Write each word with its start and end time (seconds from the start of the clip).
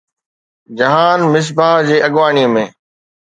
جهان 0.77 1.19
مصباح 1.33 1.75
جي 1.87 1.97
اڳواڻي 2.07 2.45
۾ 2.55 2.63